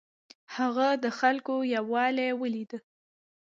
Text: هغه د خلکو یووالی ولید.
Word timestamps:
هغه 0.55 0.87
د 1.03 1.05
خلکو 1.19 1.55
یووالی 1.75 2.29
ولید. 2.41 2.71